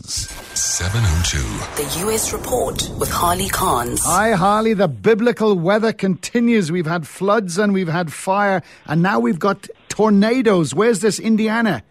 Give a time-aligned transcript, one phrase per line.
[0.00, 1.38] 702.
[1.82, 4.04] The US Report with Harley Carnes.
[4.04, 4.74] Hi, Harley.
[4.74, 6.70] The biblical weather continues.
[6.72, 10.74] We've had floods and we've had fire, and now we've got tornadoes.
[10.74, 11.82] Where's this, Indiana?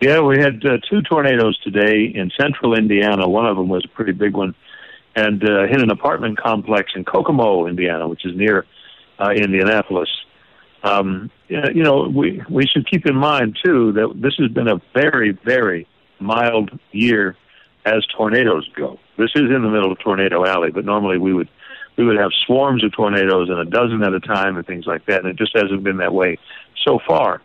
[0.00, 3.28] Yeah, we had uh, two tornadoes today in central Indiana.
[3.28, 4.54] One of them was a pretty big one
[5.16, 8.66] and uh, hit an apartment complex in Kokomo, Indiana, which is near
[9.18, 10.08] uh, Indianapolis.
[10.82, 14.80] Um, you know, we we should keep in mind too that this has been a
[14.94, 15.86] very very
[16.20, 17.36] mild year
[17.84, 18.98] as tornadoes go.
[19.16, 21.48] This is in the middle of Tornado Alley, but normally we would
[21.96, 25.06] we would have swarms of tornadoes and a dozen at a time and things like
[25.06, 26.38] that, and it just hasn't been that way
[26.86, 27.42] so far.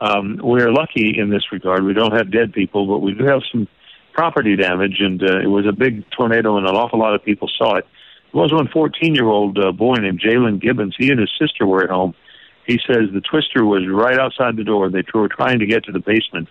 [0.00, 1.84] Um, we're lucky in this regard.
[1.84, 3.68] We don't have dead people, but we do have some
[4.12, 7.48] property damage, and uh, it was a big tornado, and an awful lot of people
[7.56, 7.86] saw it.
[8.32, 10.96] There was one 14 year old uh, boy named Jalen Gibbons.
[10.98, 12.14] He and his sister were at home
[12.66, 14.88] he says the twister was right outside the door.
[14.88, 16.48] They were trying to get to the basement.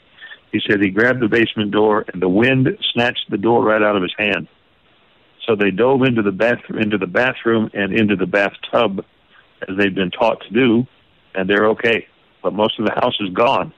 [0.51, 3.95] He said he grabbed the basement door and the wind snatched the door right out
[3.95, 4.47] of his hand.
[5.47, 9.03] So they dove into the bathroom, into the bathroom and into the bathtub,
[9.67, 10.87] as they've been taught to do,
[11.33, 12.07] and they're okay.
[12.41, 13.73] But most of the house is gone.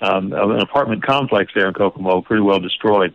[0.00, 3.14] Um, an apartment complex there in Kokomo, pretty well destroyed.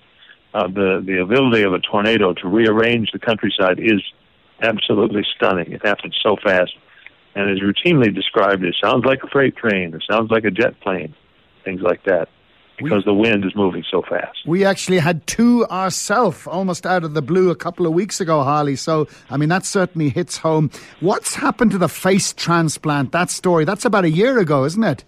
[0.54, 4.02] Uh, the the ability of a tornado to rearrange the countryside is
[4.62, 5.72] absolutely stunning.
[5.72, 6.74] It happens so fast
[7.36, 10.80] and is routinely described as sounds like a freight train or sounds like a jet
[10.82, 11.14] plane,
[11.64, 12.30] things like that,
[12.78, 14.40] because we, the wind is moving so fast.
[14.46, 18.44] We actually had two ourselves almost out of the blue a couple of weeks ago,
[18.44, 18.76] Harley.
[18.76, 20.72] So, I mean, that certainly hits home.
[21.00, 23.12] What's happened to the face transplant?
[23.12, 25.06] That story, that's about a year ago, isn't it?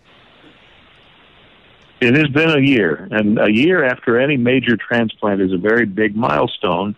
[2.01, 5.85] It has been a year, and a year after any major transplant is a very
[5.85, 6.97] big milestone.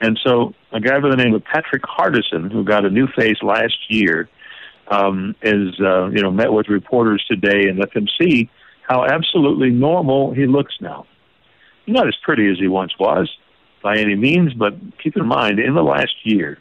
[0.00, 3.38] And so, a guy by the name of Patrick Hardison, who got a new face
[3.42, 4.28] last year,
[4.88, 8.50] um, is uh, you know met with reporters today and let them see
[8.82, 11.06] how absolutely normal he looks now.
[11.86, 13.30] Not as pretty as he once was
[13.82, 16.58] by any means, but keep in mind in the last year,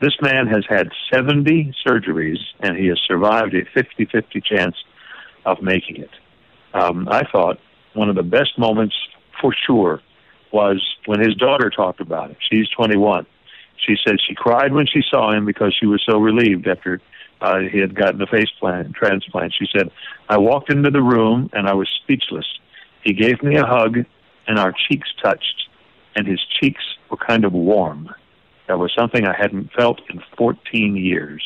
[0.00, 4.76] this man has had 70 surgeries and he has survived a 50-50 chance
[5.44, 6.10] of making it.
[6.74, 7.58] Um, I thought
[7.94, 8.94] one of the best moments
[9.40, 10.00] for sure
[10.52, 12.36] was when his daughter talked about it.
[12.50, 13.26] She's 21.
[13.76, 17.00] She said she cried when she saw him because she was so relieved after
[17.40, 19.54] uh, he had gotten a face plant, transplant.
[19.58, 19.90] She said,
[20.28, 22.46] I walked into the room and I was speechless.
[23.02, 23.98] He gave me a hug
[24.46, 25.68] and our cheeks touched,
[26.16, 28.08] and his cheeks were kind of warm.
[28.68, 31.42] That was something I hadn't felt in 14 years.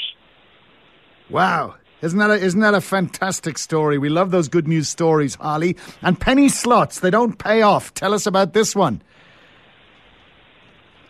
[1.31, 1.75] Wow.
[2.03, 3.99] Isn't that, a, isn't that a fantastic story?
[3.99, 5.77] We love those good news stories, Harley.
[6.03, 7.95] And penny slots, they don't pay off.
[7.95, 9.03] Tell us about this one.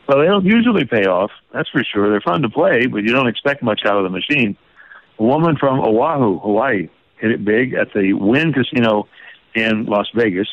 [0.08, 2.10] Well, they don't usually pay off, that's for sure.
[2.10, 4.56] They're fun to play, but you don't expect much out of the machine
[5.18, 6.88] a woman from Oahu, Hawaii,
[7.18, 9.08] hit it big at the Wynn Casino
[9.54, 10.48] in Las Vegas.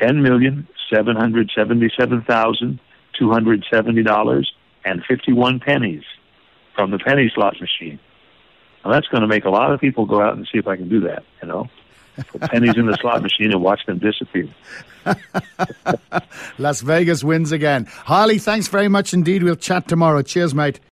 [0.00, 2.78] Ten million seven hundred seventy-seven thousand
[3.18, 4.52] two hundred seventy dollars
[4.84, 6.04] and fifty-one pennies
[6.74, 7.98] from the penny slot machine.
[8.84, 10.76] Now that's going to make a lot of people go out and see if I
[10.76, 11.24] can do that.
[11.42, 11.68] You know,
[12.28, 14.48] put pennies in the slot machine and watch them disappear.
[16.58, 17.86] Las Vegas wins again.
[17.90, 19.42] Harley, thanks very much indeed.
[19.42, 20.22] We'll chat tomorrow.
[20.22, 20.80] Cheers, mate.